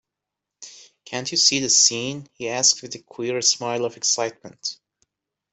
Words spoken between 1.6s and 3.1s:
scene?" he asked with a